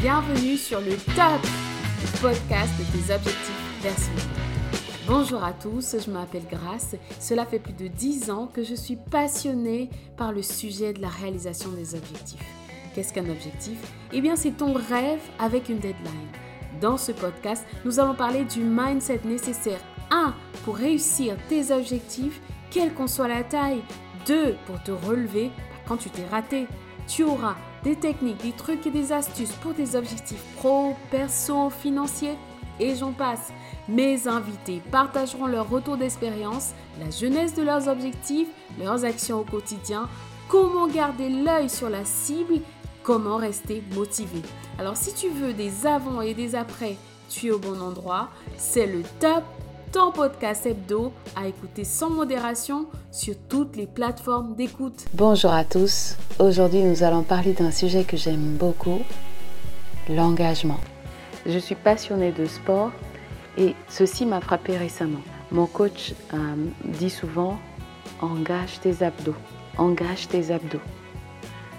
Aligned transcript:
Bienvenue 0.00 0.56
sur 0.56 0.80
le 0.80 0.92
top 1.16 1.42
le 1.42 2.20
podcast 2.20 2.70
de 2.78 2.84
tes 2.84 3.12
objectifs 3.12 3.80
personnels. 3.82 4.22
Bonjour 5.08 5.42
à 5.42 5.52
tous, 5.52 5.96
je 5.98 6.08
m'appelle 6.12 6.44
Grace. 6.48 6.94
Cela 7.18 7.44
fait 7.44 7.58
plus 7.58 7.72
de 7.72 7.88
10 7.88 8.30
ans 8.30 8.46
que 8.46 8.62
je 8.62 8.76
suis 8.76 8.94
passionnée 8.94 9.90
par 10.16 10.30
le 10.30 10.40
sujet 10.40 10.92
de 10.92 11.02
la 11.02 11.08
réalisation 11.08 11.70
des 11.70 11.96
objectifs. 11.96 12.46
Qu'est-ce 12.94 13.12
qu'un 13.12 13.28
objectif? 13.28 13.76
Eh 14.12 14.20
bien, 14.20 14.36
c'est 14.36 14.56
ton 14.56 14.72
rêve 14.72 15.20
avec 15.40 15.68
une 15.68 15.80
deadline. 15.80 16.28
Dans 16.80 16.96
ce 16.96 17.10
podcast, 17.10 17.66
nous 17.84 17.98
allons 17.98 18.14
parler 18.14 18.44
du 18.44 18.60
mindset 18.60 19.22
nécessaire 19.24 19.80
1 20.12 20.32
pour 20.64 20.76
réussir 20.76 21.34
tes 21.48 21.72
objectifs, 21.72 22.40
quelle 22.70 22.94
qu'en 22.94 23.08
soit 23.08 23.26
la 23.26 23.42
taille. 23.42 23.82
2 24.26 24.54
pour 24.64 24.80
te 24.80 24.92
relever 24.92 25.50
quand 25.88 25.96
tu 25.96 26.08
t'es 26.08 26.26
raté. 26.26 26.68
Tu 27.08 27.24
auras 27.24 27.56
des 27.84 27.96
techniques, 27.96 28.42
des 28.42 28.52
trucs 28.52 28.86
et 28.86 28.90
des 28.90 29.12
astuces 29.12 29.52
pour 29.52 29.74
tes 29.74 29.94
objectifs 29.94 30.42
pro, 30.56 30.94
perso, 31.10 31.70
financiers 31.70 32.36
et 32.80 32.94
j'en 32.94 33.12
passe. 33.12 33.52
Mes 33.88 34.28
invités 34.28 34.82
partageront 34.90 35.46
leur 35.46 35.68
retour 35.68 35.96
d'expérience, 35.96 36.72
la 37.00 37.10
jeunesse 37.10 37.54
de 37.54 37.62
leurs 37.62 37.88
objectifs, 37.88 38.48
leurs 38.78 39.04
actions 39.04 39.40
au 39.40 39.44
quotidien, 39.44 40.08
comment 40.48 40.86
garder 40.86 41.28
l'œil 41.28 41.68
sur 41.68 41.88
la 41.88 42.04
cible, 42.04 42.60
comment 43.02 43.36
rester 43.36 43.82
motivé. 43.94 44.42
Alors 44.78 44.96
si 44.96 45.14
tu 45.14 45.28
veux 45.28 45.54
des 45.54 45.86
avant 45.86 46.20
et 46.20 46.34
des 46.34 46.54
après, 46.54 46.96
tu 47.28 47.48
es 47.48 47.50
au 47.50 47.58
bon 47.58 47.80
endroit. 47.80 48.28
C'est 48.56 48.86
le 48.86 49.02
top 49.20 49.44
ton 49.92 50.12
podcast 50.12 50.66
hebdo 50.66 51.12
à 51.34 51.46
écouter 51.46 51.84
sans 51.84 52.10
modération 52.10 52.86
sur 53.10 53.34
toutes 53.48 53.76
les 53.76 53.86
plateformes 53.86 54.54
d'écoute. 54.54 55.06
Bonjour 55.14 55.52
à 55.52 55.64
tous. 55.64 56.16
Aujourd'hui, 56.38 56.82
nous 56.82 57.02
allons 57.02 57.22
parler 57.22 57.52
d'un 57.52 57.70
sujet 57.70 58.04
que 58.04 58.16
j'aime 58.16 58.56
beaucoup, 58.56 59.00
l'engagement. 60.08 60.78
Je 61.46 61.58
suis 61.58 61.74
passionnée 61.74 62.32
de 62.32 62.44
sport 62.46 62.90
et 63.56 63.74
ceci 63.88 64.26
m'a 64.26 64.40
frappé 64.40 64.76
récemment. 64.76 65.22
Mon 65.52 65.66
coach 65.66 66.12
euh, 66.34 66.36
dit 66.84 67.10
souvent 67.10 67.58
engage 68.20 68.80
tes 68.80 69.02
abdos, 69.02 69.34
engage 69.78 70.28
tes 70.28 70.50
abdos. 70.50 70.80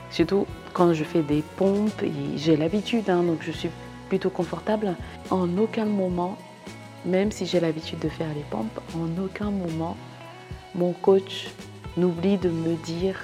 Surtout 0.09 0.47
quand 0.73 0.93
je 0.93 1.03
fais 1.03 1.21
des 1.21 1.43
pompes, 1.57 2.03
j'ai 2.35 2.57
l'habitude, 2.57 3.09
hein, 3.09 3.21
donc 3.23 3.39
je 3.41 3.51
suis 3.51 3.69
plutôt 4.07 4.31
confortable. 4.31 4.95
En 5.29 5.57
aucun 5.57 5.85
moment 5.85 6.37
même 7.05 7.31
si 7.31 7.45
j'ai 7.45 7.59
l'habitude 7.59 7.99
de 7.99 8.09
faire 8.09 8.33
les 8.35 8.43
pompes, 8.49 8.79
en 8.95 9.21
aucun 9.21 9.51
moment 9.51 9.97
mon 10.75 10.93
coach 10.93 11.47
n'oublie 11.97 12.37
de 12.37 12.49
me 12.49 12.75
dire 12.85 13.19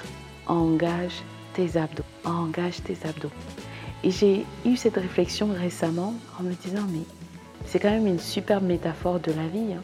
engage 0.46 1.22
tes 1.54 1.76
abdos, 1.76 2.04
engage 2.24 2.82
tes 2.82 2.96
abdos. 3.06 3.30
Et 4.04 4.10
j'ai 4.10 4.44
eu 4.64 4.76
cette 4.76 4.96
réflexion 4.96 5.48
récemment 5.52 6.14
en 6.38 6.42
me 6.42 6.52
disant 6.52 6.86
mais 6.90 7.04
c'est 7.66 7.78
quand 7.78 7.90
même 7.90 8.06
une 8.06 8.18
superbe 8.18 8.64
métaphore 8.64 9.20
de 9.20 9.32
la 9.32 9.46
vie. 9.48 9.72
Hein. 9.72 9.82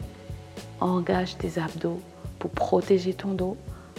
Engage 0.79 1.37
tes 1.37 1.59
abdos 1.59 1.99
pour 2.39 2.51
protéger 2.51 3.13
ton 3.13 3.33
dos, 3.33 3.57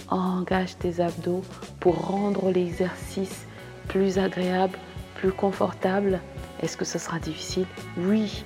engage 0.08 0.76
tes 0.78 1.00
abdos 1.00 1.42
pour 1.80 2.06
rendre 2.06 2.50
l'exercice 2.50 3.46
plus 3.88 4.18
agréable, 4.18 4.78
plus 5.16 5.32
confortable. 5.32 6.20
Est-ce 6.62 6.76
que 6.76 6.84
ce 6.84 6.98
sera 6.98 7.18
difficile? 7.18 7.66
Oui, 7.98 8.44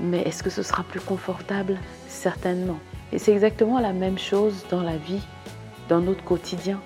mais 0.00 0.22
est-ce 0.22 0.42
que 0.42 0.50
ce 0.50 0.62
sera 0.62 0.82
plus 0.82 1.00
confortable? 1.00 1.78
Certainement. 2.08 2.78
Et 3.12 3.18
c'est 3.18 3.32
exactement 3.32 3.80
la 3.80 3.92
même 3.92 4.18
chose 4.18 4.64
dans 4.70 4.82
la 4.82 4.96
vie, 4.96 5.20
dans 5.88 6.00
notre 6.00 6.24
quotidien. 6.24 6.80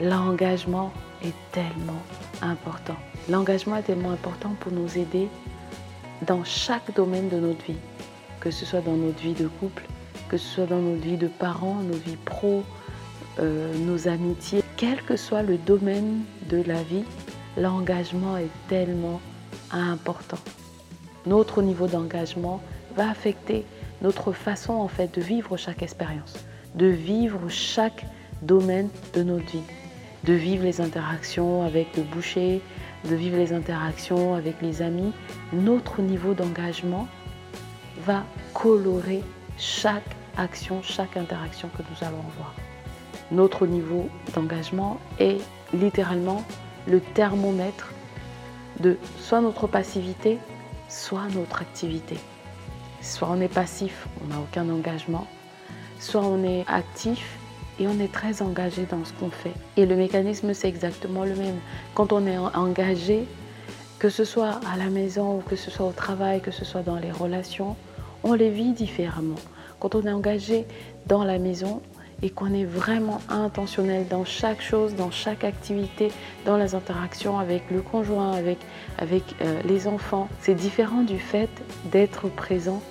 L'engagement 0.00 0.92
est 1.22 1.34
tellement 1.52 2.02
important. 2.40 2.96
L'engagement 3.28 3.76
est 3.76 3.82
tellement 3.82 4.12
important 4.12 4.54
pour 4.60 4.72
nous 4.72 4.96
aider 4.96 5.28
dans 6.26 6.44
chaque 6.44 6.94
domaine 6.94 7.28
de 7.28 7.38
notre 7.38 7.64
vie, 7.64 7.78
que 8.40 8.50
ce 8.50 8.64
soit 8.64 8.80
dans 8.80 8.96
notre 8.96 9.20
vie 9.20 9.34
de 9.34 9.48
couple, 9.48 9.84
que 10.28 10.36
ce 10.36 10.46
soit 10.46 10.66
dans 10.66 10.80
notre 10.80 11.02
vie 11.02 11.16
de 11.16 11.28
parents, 11.28 11.76
nos 11.82 11.96
vies 11.96 12.16
pro, 12.24 12.62
euh, 13.38 13.74
nos 13.78 14.08
amitiés, 14.08 14.62
quel 14.76 15.02
que 15.02 15.16
soit 15.16 15.42
le 15.42 15.56
domaine 15.58 16.22
de 16.48 16.62
la 16.62 16.82
vie, 16.82 17.04
l'engagement 17.56 18.36
est 18.36 18.50
tellement 18.68 19.20
important 19.72 20.38
notre 21.26 21.62
niveau 21.62 21.86
d'engagement 21.86 22.60
va 22.96 23.10
affecter 23.10 23.64
notre 24.02 24.32
façon 24.32 24.72
en 24.74 24.88
fait 24.88 25.14
de 25.14 25.20
vivre 25.20 25.56
chaque 25.56 25.82
expérience, 25.82 26.34
de 26.74 26.86
vivre 26.86 27.48
chaque 27.48 28.06
domaine 28.42 28.88
de 29.14 29.22
notre 29.22 29.46
vie, 29.46 29.62
de 30.24 30.32
vivre 30.32 30.64
les 30.64 30.80
interactions 30.80 31.64
avec 31.64 31.96
le 31.96 32.02
boucher, 32.02 32.60
de 33.08 33.14
vivre 33.14 33.36
les 33.36 33.52
interactions 33.52 34.34
avec 34.34 34.60
les 34.62 34.82
amis. 34.82 35.12
Notre 35.52 36.00
niveau 36.02 36.34
d'engagement 36.34 37.08
va 38.04 38.24
colorer 38.54 39.22
chaque 39.58 40.16
action, 40.36 40.82
chaque 40.82 41.16
interaction 41.16 41.68
que 41.76 41.82
nous 41.82 42.06
allons 42.06 42.20
avoir. 42.34 42.54
Notre 43.30 43.66
niveau 43.66 44.08
d'engagement 44.34 44.98
est 45.18 45.38
littéralement 45.72 46.42
le 46.86 47.00
thermomètre 47.00 47.92
de 48.80 48.96
soit 49.18 49.40
notre 49.40 49.66
passivité, 49.66 50.38
soit 50.90 51.28
notre 51.34 51.62
activité. 51.62 52.16
Soit 53.00 53.28
on 53.30 53.40
est 53.40 53.48
passif, 53.48 54.06
on 54.22 54.26
n'a 54.26 54.40
aucun 54.40 54.68
engagement, 54.68 55.26
soit 55.98 56.20
on 56.20 56.44
est 56.44 56.64
actif 56.66 57.38
et 57.78 57.86
on 57.86 57.98
est 57.98 58.12
très 58.12 58.42
engagé 58.42 58.84
dans 58.84 59.02
ce 59.06 59.14
qu'on 59.14 59.30
fait. 59.30 59.54
Et 59.78 59.86
le 59.86 59.96
mécanisme, 59.96 60.52
c'est 60.52 60.68
exactement 60.68 61.24
le 61.24 61.34
même. 61.34 61.58
Quand 61.94 62.12
on 62.12 62.26
est 62.26 62.36
engagé, 62.36 63.24
que 63.98 64.10
ce 64.10 64.24
soit 64.24 64.60
à 64.70 64.76
la 64.76 64.90
maison 64.90 65.38
ou 65.38 65.40
que 65.40 65.56
ce 65.56 65.70
soit 65.70 65.86
au 65.86 65.92
travail, 65.92 66.42
que 66.42 66.50
ce 66.50 66.64
soit 66.64 66.82
dans 66.82 66.96
les 66.96 67.12
relations, 67.12 67.76
on 68.22 68.34
les 68.34 68.50
vit 68.50 68.72
différemment. 68.72 69.36
Quand 69.78 69.94
on 69.94 70.02
est 70.02 70.12
engagé 70.12 70.66
dans 71.06 71.24
la 71.24 71.38
maison, 71.38 71.80
et 72.22 72.30
qu'on 72.30 72.52
est 72.52 72.64
vraiment 72.64 73.20
intentionnel 73.28 74.06
dans 74.08 74.24
chaque 74.24 74.60
chose, 74.60 74.94
dans 74.94 75.10
chaque 75.10 75.44
activité, 75.44 76.12
dans 76.44 76.56
les 76.56 76.74
interactions 76.74 77.38
avec 77.38 77.70
le 77.70 77.80
conjoint, 77.80 78.32
avec, 78.32 78.58
avec 78.98 79.22
euh, 79.40 79.60
les 79.64 79.86
enfants. 79.86 80.28
C'est 80.40 80.54
différent 80.54 81.02
du 81.02 81.18
fait 81.18 81.50
d'être 81.90 82.28
présent 82.28 82.82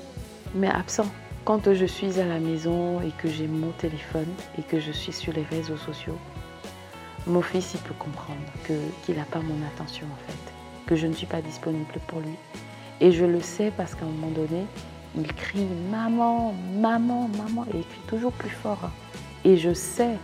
mais 0.55 0.69
absent. 0.69 1.07
Quand 1.45 1.73
je 1.73 1.85
suis 1.85 2.19
à 2.19 2.25
la 2.25 2.39
maison 2.39 3.01
et 3.01 3.11
que 3.11 3.27
j'ai 3.27 3.47
mon 3.47 3.71
téléphone 3.71 4.27
et 4.57 4.61
que 4.61 4.79
je 4.79 4.91
suis 4.91 5.13
sur 5.13 5.33
les 5.33 5.43
réseaux 5.43 5.77
sociaux, 5.77 6.17
mon 7.27 7.41
fils 7.41 7.73
il 7.73 7.79
peut 7.81 7.95
comprendre 7.97 8.39
qu'il 8.65 9.15
n'a 9.15 9.23
pas 9.23 9.39
mon 9.39 9.65
attention 9.67 10.05
en 10.07 10.31
fait, 10.31 10.53
que 10.85 10.95
je 10.95 11.07
ne 11.07 11.13
suis 11.13 11.27
pas 11.27 11.41
disponible 11.41 11.99
pour 12.07 12.19
lui. 12.19 12.35
Et 13.01 13.11
je 13.11 13.25
le 13.25 13.41
sais 13.41 13.71
parce 13.75 13.95
qu'à 13.95 14.05
un 14.05 14.09
moment 14.09 14.31
donné, 14.31 14.65
il 15.15 15.33
crie 15.33 15.67
maman, 15.91 16.53
maman, 16.77 17.29
maman, 17.37 17.65
et 17.73 17.77
il 17.77 17.85
crie 17.85 18.01
toujours 18.07 18.31
plus 18.31 18.49
fort. 18.49 18.89
Et 19.43 19.57
je 19.57 19.73
sais 19.73 20.17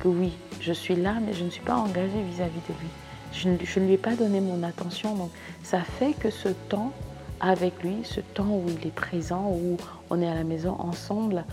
que 0.00 0.08
oui, 0.08 0.32
je 0.60 0.72
suis 0.72 0.96
là, 0.96 1.14
mais 1.24 1.32
je 1.32 1.44
ne 1.44 1.50
suis 1.50 1.62
pas 1.62 1.76
engagée 1.76 2.22
vis-à-vis 2.30 2.60
de 2.68 2.74
lui. 2.80 2.88
Je 3.32 3.48
ne, 3.80 3.86
lui 3.86 3.94
ai 3.94 3.98
pas 3.98 4.14
donné 4.14 4.40
mon 4.40 4.62
attention. 4.62 5.14
Donc 5.14 5.30
ça 5.62 5.80
fait 5.80 6.12
que 6.12 6.30
ce 6.30 6.48
temps 6.48 6.92
avec 7.40 7.82
lui, 7.82 7.98
ce 8.02 8.20
temps 8.20 8.48
où 8.48 8.64
il 8.68 8.86
est 8.86 8.94
présent, 8.94 9.50
où 9.50 9.76
on 10.10 10.22
est 10.22 10.28
à 10.28 10.34
la 10.34 10.44
maison 10.44 10.76
ensemble, 10.78 11.44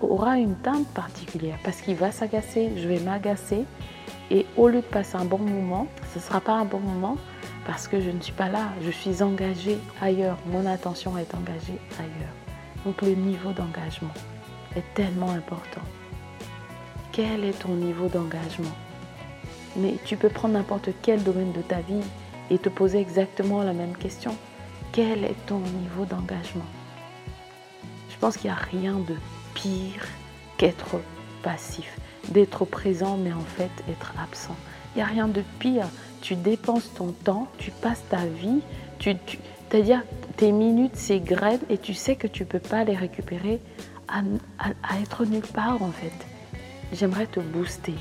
aura 0.00 0.38
une 0.38 0.56
teinte 0.56 0.86
particulière 0.88 1.58
parce 1.62 1.80
qu'il 1.80 1.94
va 1.94 2.10
s'agacer, 2.10 2.72
je 2.76 2.88
vais 2.88 3.00
m'agacer. 3.00 3.64
Et 4.30 4.46
au 4.56 4.68
lieu 4.68 4.80
de 4.80 4.86
passer 4.86 5.16
un 5.16 5.24
bon 5.24 5.38
moment, 5.38 5.86
ce 6.12 6.18
ne 6.18 6.22
sera 6.24 6.40
pas 6.40 6.52
un 6.52 6.64
bon 6.64 6.80
moment 6.80 7.16
parce 7.66 7.88
que 7.88 8.00
je 8.00 8.10
ne 8.10 8.20
suis 8.20 8.32
pas 8.32 8.48
là, 8.48 8.70
je 8.82 8.90
suis 8.90 9.22
engagée 9.22 9.78
ailleurs, 10.00 10.38
mon 10.46 10.66
attention 10.66 11.16
est 11.18 11.34
engagée 11.34 11.78
ailleurs. 11.98 12.34
Donc 12.84 13.02
le 13.02 13.14
niveau 13.14 13.52
d'engagement 13.52 14.14
est 14.74 14.84
tellement 14.94 15.30
important 15.30 15.82
quel 17.12 17.44
est 17.44 17.58
ton 17.58 17.74
niveau 17.74 18.08
d'engagement? 18.08 18.74
Mais 19.76 19.96
tu 20.04 20.16
peux 20.16 20.30
prendre 20.30 20.54
n'importe 20.54 20.88
quel 21.02 21.22
domaine 21.22 21.52
de 21.52 21.60
ta 21.60 21.80
vie 21.80 22.00
et 22.50 22.58
te 22.58 22.68
poser 22.68 22.98
exactement 22.98 23.62
la 23.62 23.74
même 23.74 23.96
question. 23.96 24.36
Quel 24.92 25.24
est 25.24 25.46
ton 25.46 25.58
niveau 25.58 26.04
d'engagement? 26.06 26.64
Je 28.10 28.16
pense 28.18 28.36
qu'il 28.36 28.50
n'y 28.50 28.56
a 28.56 28.60
rien 28.60 28.94
de 28.94 29.14
pire 29.54 30.06
qu'être 30.56 31.00
passif, 31.42 31.98
d'être 32.28 32.64
présent 32.64 33.16
mais 33.16 33.32
en 33.32 33.40
fait 33.40 33.70
être 33.90 34.14
absent. 34.22 34.56
Il 34.94 34.98
n'y 34.98 35.02
a 35.02 35.06
rien 35.06 35.28
de 35.28 35.42
pire. 35.58 35.88
Tu 36.22 36.36
dépenses 36.36 36.90
ton 36.94 37.12
temps, 37.12 37.48
tu 37.58 37.70
passes 37.70 38.02
ta 38.08 38.24
vie, 38.24 38.62
tu, 38.98 39.14
c'est-à-dire 39.68 40.02
tes 40.36 40.52
minutes 40.52 40.96
s'égrènent 40.96 41.60
et 41.68 41.76
tu 41.76 41.92
sais 41.92 42.16
que 42.16 42.26
tu 42.26 42.44
ne 42.44 42.48
peux 42.48 42.60
pas 42.60 42.84
les 42.84 42.96
récupérer 42.96 43.60
à 44.08 45.00
être 45.00 45.26
nulle 45.26 45.42
part 45.42 45.82
en 45.82 45.90
fait 45.90 46.12
j'aimerais 46.92 47.26
te 47.26 47.40
booster. 47.40 47.94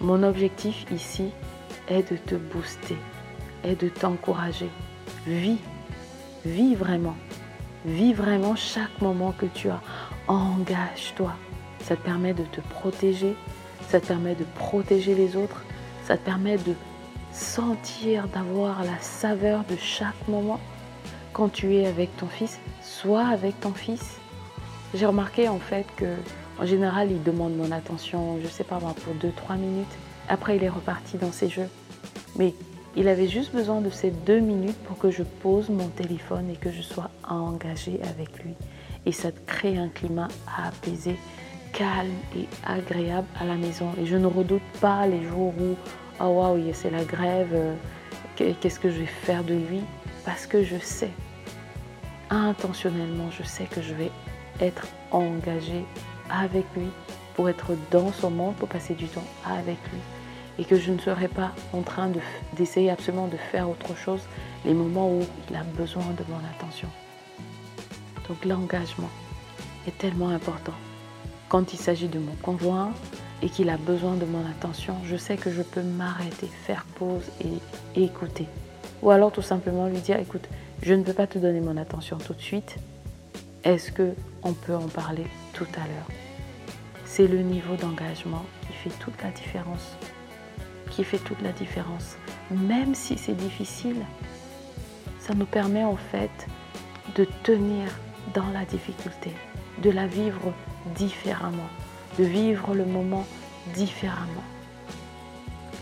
Mon 0.00 0.22
objectif 0.22 0.84
ici 0.90 1.30
est 1.88 2.10
de 2.10 2.16
te 2.16 2.34
booster, 2.34 2.96
est 3.64 3.80
de 3.80 3.88
t'encourager. 3.88 4.70
Vis, 5.26 5.58
vis 6.44 6.74
vraiment. 6.74 7.16
Vis 7.84 8.12
vraiment 8.12 8.56
chaque 8.56 9.00
moment 9.00 9.32
que 9.32 9.46
tu 9.46 9.68
as. 9.68 9.80
Engage-toi. 10.28 11.32
Ça 11.80 11.94
te 11.96 12.02
permet 12.02 12.34
de 12.34 12.42
te 12.44 12.60
protéger, 12.60 13.36
ça 13.88 14.00
te 14.00 14.06
permet 14.06 14.34
de 14.34 14.44
protéger 14.56 15.14
les 15.14 15.36
autres, 15.36 15.64
ça 16.04 16.16
te 16.16 16.24
permet 16.24 16.56
de 16.56 16.74
sentir, 17.36 18.28
d'avoir 18.28 18.82
la 18.84 18.98
saveur 19.00 19.64
de 19.70 19.76
chaque 19.76 20.28
moment. 20.28 20.60
Quand 21.32 21.48
tu 21.48 21.74
es 21.74 21.86
avec 21.86 22.16
ton 22.16 22.26
fils, 22.26 22.58
sois 22.82 23.26
avec 23.26 23.60
ton 23.60 23.72
fils. 23.72 24.18
J'ai 24.94 25.06
remarqué 25.06 25.48
en 25.48 25.58
fait 25.58 25.86
que 25.96 26.06
en 26.58 26.64
général, 26.64 27.10
il 27.10 27.22
demande 27.22 27.54
mon 27.54 27.70
attention, 27.70 28.38
je 28.42 28.48
sais 28.48 28.64
pas 28.64 28.78
moi, 28.80 28.94
pour 29.04 29.14
2-3 29.14 29.58
minutes. 29.58 29.94
Après, 30.28 30.56
il 30.56 30.64
est 30.64 30.70
reparti 30.70 31.18
dans 31.18 31.32
ses 31.32 31.50
jeux. 31.50 31.68
Mais 32.38 32.54
il 32.96 33.08
avait 33.08 33.28
juste 33.28 33.52
besoin 33.52 33.82
de 33.82 33.90
ces 33.90 34.10
deux 34.10 34.40
minutes 34.40 34.78
pour 34.84 34.96
que 34.96 35.10
je 35.10 35.22
pose 35.22 35.68
mon 35.68 35.88
téléphone 35.88 36.48
et 36.50 36.56
que 36.56 36.70
je 36.70 36.80
sois 36.80 37.10
engagée 37.28 38.00
avec 38.04 38.42
lui. 38.42 38.54
Et 39.04 39.12
ça 39.12 39.28
crée 39.46 39.76
un 39.76 39.88
climat 39.88 40.28
apaisé, 40.56 41.16
calme 41.74 42.08
et 42.34 42.46
agréable 42.66 43.28
à 43.38 43.44
la 43.44 43.56
maison. 43.56 43.90
Et 44.00 44.06
je 44.06 44.16
ne 44.16 44.26
redoute 44.26 44.62
pas 44.80 45.06
les 45.06 45.22
jours 45.24 45.52
où, 45.60 45.76
oh 46.20 46.24
waouh, 46.24 46.72
c'est 46.72 46.90
la 46.90 47.04
grève, 47.04 47.50
euh, 47.52 47.74
qu'est-ce 48.36 48.80
que 48.80 48.90
je 48.90 49.00
vais 49.00 49.06
faire 49.06 49.44
de 49.44 49.54
lui? 49.54 49.82
Parce 50.24 50.46
que 50.46 50.62
je 50.62 50.76
sais, 50.78 51.10
intentionnellement, 52.30 53.30
je 53.30 53.42
sais 53.42 53.64
que 53.64 53.80
je 53.80 53.94
vais 53.94 54.10
être 54.60 54.86
engagée 55.10 55.84
avec 56.30 56.64
lui 56.76 56.88
pour 57.34 57.48
être 57.48 57.72
dans 57.90 58.12
son 58.12 58.30
monde, 58.30 58.54
pour 58.56 58.68
passer 58.68 58.94
du 58.94 59.06
temps 59.06 59.26
avec 59.44 59.78
lui 59.92 60.00
et 60.58 60.64
que 60.64 60.78
je 60.78 60.90
ne 60.90 60.98
serai 60.98 61.28
pas 61.28 61.52
en 61.72 61.82
train 61.82 62.10
d'essayer 62.54 62.90
absolument 62.90 63.28
de 63.28 63.36
faire 63.36 63.68
autre 63.68 63.96
chose 63.96 64.22
les 64.64 64.74
moments 64.74 65.10
où 65.10 65.20
il 65.50 65.56
a 65.56 65.62
besoin 65.62 66.04
de 66.04 66.24
mon 66.28 66.38
attention. 66.56 66.88
Donc 68.28 68.44
l'engagement 68.44 69.10
est 69.86 69.96
tellement 69.98 70.30
important. 70.30 70.72
Quand 71.48 71.72
il 71.72 71.78
s'agit 71.78 72.08
de 72.08 72.18
mon 72.18 72.34
conjoint 72.42 72.92
et 73.42 73.48
qu'il 73.48 73.68
a 73.70 73.76
besoin 73.76 74.14
de 74.14 74.24
mon 74.24 74.44
attention, 74.46 74.96
je 75.04 75.16
sais 75.16 75.36
que 75.36 75.50
je 75.50 75.62
peux 75.62 75.82
m'arrêter, 75.82 76.46
faire 76.46 76.84
pause 76.98 77.24
et, 77.40 78.02
écouter. 78.02 78.46
Ou 79.02 79.10
alors 79.10 79.32
tout 79.32 79.42
simplement 79.42 79.86
lui 79.86 79.98
dire, 79.98 80.18
écoute, 80.18 80.48
je 80.82 80.94
ne 80.94 81.02
peux 81.02 81.12
pas 81.12 81.26
te 81.26 81.38
donner 81.38 81.60
mon 81.60 81.76
attention 81.76 82.18
tout 82.18 82.34
de 82.34 82.40
suite. 82.40 82.76
Est-ce 83.64 83.92
que 83.92 84.12
on 84.42 84.52
peut 84.52 84.74
en 84.74 84.88
parler 84.88 85.26
tout 85.52 85.66
à 85.74 85.86
l'heure? 85.86 86.08
C'est 87.04 87.26
le 87.26 87.40
niveau 87.40 87.76
d'engagement 87.76 88.44
qui 88.66 88.72
fait 88.72 88.98
toute 88.98 89.22
la 89.22 89.30
différence 89.30 89.96
qui 90.90 91.04
fait 91.04 91.18
toute 91.18 91.40
la 91.42 91.52
différence. 91.52 92.16
Même 92.50 92.94
si 92.94 93.18
c'est 93.18 93.36
difficile, 93.36 94.04
ça 95.18 95.34
nous 95.34 95.46
permet 95.46 95.84
en 95.84 95.96
fait 95.96 96.46
de 97.14 97.26
tenir 97.42 97.88
dans 98.34 98.48
la 98.50 98.64
difficulté, 98.64 99.32
de 99.82 99.90
la 99.90 100.06
vivre 100.06 100.52
différemment, 100.94 101.68
de 102.18 102.24
vivre 102.24 102.74
le 102.74 102.84
moment 102.84 103.26
différemment. 103.74 104.44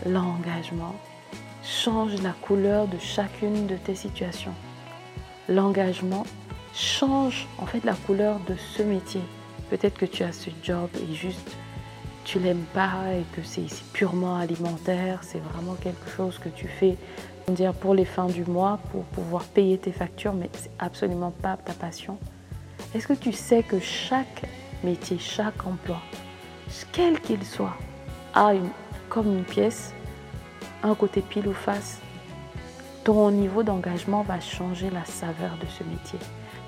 L'engagement 0.06 0.94
change 1.62 2.20
la 2.22 2.32
couleur 2.32 2.88
de 2.88 2.98
chacune 2.98 3.66
de 3.66 3.76
tes 3.76 3.94
situations. 3.94 4.54
L'engagement 5.48 6.24
change 6.74 7.46
en 7.58 7.66
fait 7.66 7.84
la 7.84 7.94
couleur 7.94 8.40
de 8.48 8.54
ce 8.56 8.82
métier. 8.82 9.22
Peut-être 9.70 9.96
que 9.96 10.06
tu 10.06 10.22
as 10.22 10.32
ce 10.32 10.50
job 10.62 10.90
et 10.96 11.14
juste 11.14 11.56
tu 12.24 12.38
l'aimes 12.38 12.64
pas 12.72 13.12
et 13.12 13.24
que 13.36 13.42
c'est 13.46 13.66
purement 13.92 14.36
alimentaire, 14.36 15.20
c'est 15.22 15.40
vraiment 15.40 15.74
quelque 15.74 16.08
chose 16.16 16.38
que 16.38 16.48
tu 16.48 16.68
fais 16.68 16.96
pour 17.80 17.94
les 17.94 18.06
fins 18.06 18.26
du 18.26 18.44
mois, 18.44 18.78
pour 18.90 19.04
pouvoir 19.04 19.44
payer 19.44 19.76
tes 19.76 19.92
factures, 19.92 20.32
mais 20.32 20.48
c'est 20.54 20.70
absolument 20.78 21.30
pas 21.30 21.58
ta 21.58 21.74
passion. 21.74 22.18
Est-ce 22.94 23.06
que 23.06 23.12
tu 23.12 23.32
sais 23.32 23.62
que 23.62 23.78
chaque 23.78 24.44
métier, 24.84 25.18
chaque 25.18 25.66
emploi, 25.66 25.98
quel 26.92 27.20
qu'il 27.20 27.44
soit, 27.44 27.76
a 28.34 28.54
une, 28.54 28.68
comme 29.08 29.26
une 29.26 29.44
pièce, 29.44 29.92
un 30.82 30.94
côté 30.94 31.22
pile 31.22 31.48
ou 31.48 31.52
face 31.52 32.00
Ton 33.04 33.30
niveau 33.30 33.62
d'engagement 33.62 34.22
va 34.22 34.40
changer 34.40 34.90
la 34.90 35.04
saveur 35.04 35.56
de 35.60 35.66
ce 35.66 35.84
métier, 35.84 36.18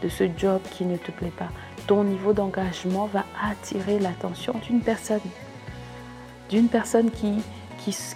de 0.02 0.08
ce 0.08 0.24
job 0.36 0.60
qui 0.72 0.84
ne 0.84 0.96
te 0.96 1.10
plaît 1.10 1.32
pas. 1.36 1.48
Ton 1.86 2.04
niveau 2.04 2.32
d'engagement 2.32 3.06
va 3.06 3.24
attirer 3.42 3.98
l'attention 3.98 4.54
d'une 4.66 4.80
personne 4.80 5.20
d'une 6.48 6.68
personne 6.68 7.10
qui, 7.10 7.42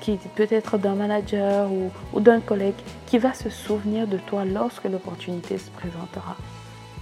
qui, 0.01 0.19
peut 0.37 0.47
être 0.51 0.79
d'un 0.79 0.95
manager 0.95 1.71
ou, 1.71 1.91
ou 2.13 2.21
d'un 2.21 2.41
collègue 2.41 2.75
qui 3.07 3.19
va 3.19 3.35
se 3.35 3.51
souvenir 3.51 4.07
de 4.07 4.19
toi 4.19 4.45
lorsque 4.45 4.85
l'opportunité 4.85 5.59
se 5.59 5.71
présentera. 5.71 6.37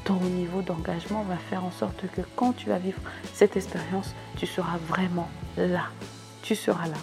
Ton 0.08 0.20
niveau 0.20 0.62
d'engagement 0.62 1.22
va 1.24 1.36
faire 1.36 1.62
en 1.66 1.70
sorte 1.70 2.06
que 2.16 2.22
quand 2.34 2.54
tu 2.54 2.70
vas 2.70 2.78
vivre 2.78 2.98
cette 3.34 3.58
expérience, 3.58 4.14
tu 4.38 4.46
seras 4.46 4.78
vraiment 4.88 5.28
là. 5.58 5.88
Tu 6.40 6.54
seras 6.54 6.86
là. 6.86 6.96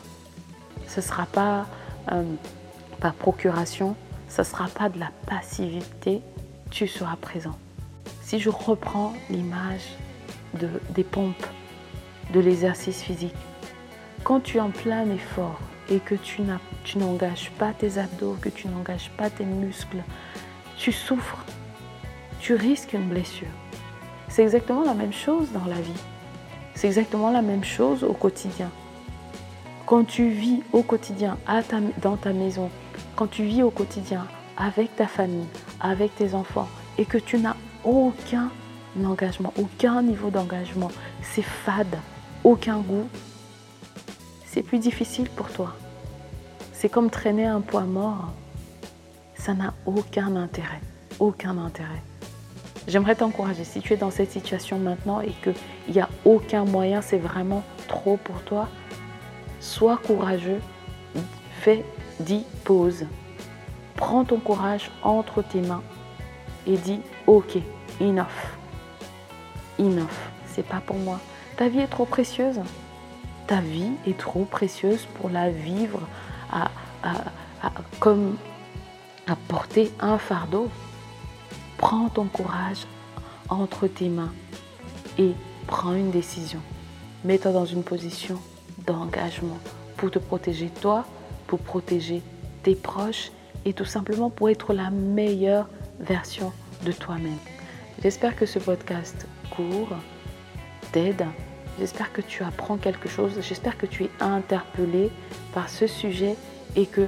Ce 0.88 1.02
ne 1.02 1.06
sera 1.06 1.28
pas 1.28 1.68
euh, 2.12 2.24
par 3.00 3.13
procuration, 3.13 3.96
ce 4.28 4.42
ne 4.42 4.46
sera 4.48 4.68
pas 4.69 4.90
de 4.90 5.00
la 5.00 5.12
passivité, 5.28 6.24
tu 6.72 6.88
seras 6.88 7.16
présent. 7.16 7.56
Si 8.24 8.40
je 8.40 8.50
reprends 8.50 9.13
l'image 9.30 9.86
de, 10.56 10.68
des 10.90 11.04
pompes, 11.04 11.46
de 12.34 12.40
l'exercice 12.40 13.04
physique, 13.04 13.36
quand 14.24 14.40
tu 14.40 14.58
es 14.58 14.62
en 14.62 14.72
plein 14.72 15.08
effort 15.12 15.60
et 15.92 16.00
que 16.00 16.16
tu 16.16 16.42
n'engages 16.98 17.51
pas 17.60 17.72
tes 17.72 18.00
abdos, 18.00 18.36
que 18.42 18.50
tu 18.50 18.68
n'engages 18.68 19.12
pas 19.16 19.30
tes 19.30 19.46
muscles, 19.46 20.01
tu 20.75 20.92
souffres, 20.92 21.46
tu 22.46 22.54
risques 22.54 22.94
une 22.94 23.10
blessure. 23.10 23.48
C'est 24.28 24.44
exactement 24.44 24.84
la 24.84 24.94
même 24.94 25.12
chose 25.12 25.52
dans 25.52 25.66
la 25.66 25.82
vie. 25.82 26.04
C'est 26.76 26.86
exactement 26.86 27.32
la 27.32 27.42
même 27.42 27.64
chose 27.64 28.04
au 28.04 28.14
quotidien. 28.14 28.70
Quand 29.88 30.04
tu 30.04 30.30
vis 30.30 30.62
au 30.72 30.84
quotidien 30.84 31.40
dans 32.04 32.18
ta 32.18 32.34
maison, 32.34 32.70
quand 33.16 33.26
tu 33.26 33.46
vis 33.46 33.64
au 33.64 33.72
quotidien 33.72 34.28
avec 34.58 34.96
ta 34.96 35.08
famille, 35.08 35.48
avec 35.80 36.16
tes 36.16 36.36
enfants, 36.36 36.70
et 37.00 37.06
que 37.06 37.18
tu 37.18 37.40
n'as 37.40 37.56
aucun 37.84 38.52
engagement, 39.04 39.52
aucun 39.58 40.04
niveau 40.04 40.30
d'engagement, 40.30 40.92
c'est 41.24 41.42
fade, 41.42 41.98
aucun 42.44 42.78
goût, 42.78 43.10
c'est 44.46 44.62
plus 44.62 44.78
difficile 44.78 45.30
pour 45.32 45.50
toi. 45.50 45.76
C'est 46.74 46.90
comme 46.90 47.10
traîner 47.10 47.48
un 47.48 47.62
poids 47.62 47.86
mort. 47.86 48.34
Ça 49.34 49.56
n'a 49.56 49.74
aucun 49.88 50.36
intérêt. 50.36 50.82
Aucun 51.18 51.58
intérêt. 51.58 52.04
J'aimerais 52.88 53.16
t'encourager, 53.16 53.64
si 53.64 53.82
tu 53.82 53.94
es 53.94 53.98
dans 53.98 54.12
cette 54.12 54.32
situation 54.32 54.78
maintenant 54.78 55.22
et 55.22 55.32
qu'il 55.44 55.94
n'y 55.94 56.00
a 56.00 56.10
aucun 56.24 56.66
moyen, 56.66 57.02
c'est 57.02 57.18
vraiment 57.18 57.64
trop 57.88 58.18
pour 58.18 58.42
toi, 58.44 58.68
sois 59.60 59.98
courageux, 59.98 60.62
fais, 61.62 61.84
dis, 62.20 62.46
pause. 62.63 63.06
Prends 63.96 64.25
ton 64.25 64.39
courage 64.39 64.92
entre 65.01 65.42
tes 65.42 65.62
mains 65.62 65.84
et 66.68 66.77
dis, 66.77 67.00
ok, 67.27 67.58
enough. 68.00 68.25
Enough, 69.80 70.08
c'est 70.48 70.65
pas 70.65 70.82
pour 70.86 70.98
moi. 70.98 71.20
Ta 71.58 71.70
vie 71.70 71.80
est 71.80 71.88
trop 71.88 72.06
précieuse 72.06 72.62
ta 73.48 73.62
vie 73.62 73.92
est 74.08 74.18
trop 74.18 74.46
précieuse 74.46 75.06
pour 75.15 75.30
la 75.30 75.50
vivre 75.50 76.01
comme 78.00 78.38
à 79.27 79.36
porter 79.48 79.92
un 80.00 80.18
fardeau. 80.18 80.70
Prends 81.77 82.10
ton 82.10 82.25
courage 82.25 82.86
entre 83.50 83.88
tes 83.88 84.10
mains 84.10 84.34
et 85.17 85.32
prends 85.67 85.94
une 85.94 86.12
décision. 86.12 86.60
Mets-toi 87.24 87.51
dans 87.51 87.65
une 87.65 87.84
position 87.84 88.39
d'engagement 88.86 89.58
pour 89.98 90.12
te 90.12 90.20
protéger 90.20 90.70
toi, 90.82 91.05
pour 91.48 91.60
protéger 91.60 92.22
tes 92.63 92.75
proches 92.75 93.32
et 93.65 93.74
tout 93.74 93.86
simplement 93.86 94.29
pour 94.29 94.50
être 94.50 94.74
la 94.74 94.89
meilleure 94.89 95.67
version 96.00 96.51
de 96.86 96.91
toi-même. 96.91 97.38
J'espère 98.01 98.36
que 98.36 98.46
ce 98.46 98.60
podcast 98.60 99.27
court 99.50 99.89
t'aide 100.91 101.25
J'espère 101.79 102.13
que 102.13 102.22
tu 102.22 102.44
apprends 102.44 102.77
quelque 102.77 103.10
chose. 103.10 103.34
J'espère 103.41 103.77
que 103.77 103.86
tu 103.86 104.05
es 104.05 104.10
interpellé 104.22 105.12
par 105.53 105.70
ce 105.70 105.88
sujet 105.88 106.36
et 106.75 106.86
que 106.86 107.08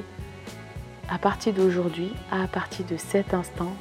à 1.10 1.18
partir 1.18 1.54
d'aujourd'hui, 1.54 2.12
à 2.32 2.48
partir 2.48 2.86
de 2.86 2.98
cet 2.98 3.34
instant, 3.34 3.74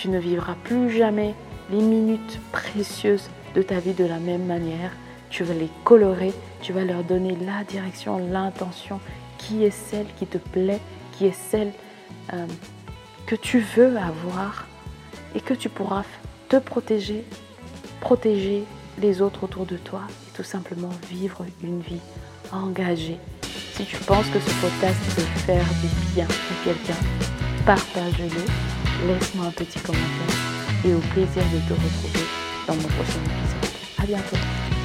tu 0.00 0.08
ne 0.08 0.18
vivras 0.18 0.54
plus 0.62 0.90
jamais 0.90 1.34
les 1.70 1.82
minutes 1.82 2.38
précieuses 2.52 3.28
de 3.56 3.62
ta 3.62 3.80
vie 3.80 3.94
de 3.94 4.04
la 4.04 4.20
même 4.20 4.44
manière. 4.44 4.92
Tu 5.28 5.42
vas 5.42 5.54
les 5.54 5.70
colorer, 5.82 6.32
tu 6.62 6.72
vas 6.72 6.84
leur 6.84 7.02
donner 7.02 7.36
la 7.44 7.64
direction, 7.64 8.18
l'intention 8.30 9.00
qui 9.38 9.64
est 9.64 9.72
celle 9.72 10.06
qui 10.16 10.26
te 10.26 10.38
plaît, 10.38 10.80
qui 11.12 11.26
est 11.26 11.34
celle 11.50 11.72
euh, 12.32 12.46
que 13.26 13.34
tu 13.34 13.58
veux 13.58 13.96
avoir 13.96 14.68
et 15.34 15.40
que 15.40 15.54
tu 15.54 15.68
pourras 15.68 16.04
te 16.48 16.56
protéger, 16.56 17.24
protéger 18.00 18.62
les 19.00 19.20
autres 19.20 19.44
autour 19.44 19.66
de 19.66 19.76
toi 19.76 20.02
et 20.28 20.36
tout 20.36 20.44
simplement 20.44 20.92
vivre 21.10 21.44
une 21.64 21.80
vie 21.80 22.00
engagée. 22.52 23.18
Si 23.72 23.84
tu 23.84 23.96
penses 23.96 24.28
que 24.28 24.38
ce 24.38 24.60
podcast 24.60 24.98
peut 25.16 25.40
faire 25.44 25.66
du 25.82 26.14
bien 26.14 26.26
à 26.26 26.64
quelqu'un, 26.64 27.00
partage-le, 27.66 28.87
laisse-moi 29.06 29.46
un 29.46 29.50
petit 29.50 29.78
commentaire 29.80 30.84
et 30.84 30.94
au 30.94 30.98
plaisir 30.98 31.42
de 31.52 31.58
te 31.68 31.74
retrouver 31.74 32.26
dans 32.66 32.74
mon 32.74 32.88
prochain 32.88 33.20
épisode. 33.24 33.70
À 33.98 34.06
bientôt. 34.06 34.77